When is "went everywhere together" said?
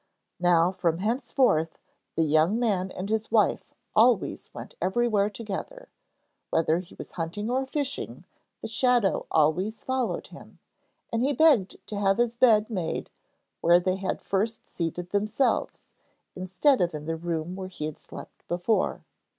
4.51-5.89